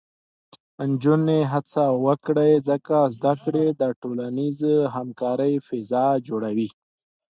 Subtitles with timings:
[0.89, 6.69] نجونې هڅه وکړي، ځکه زده کړه د ټولنیزې همکارۍ فضا جوړوي.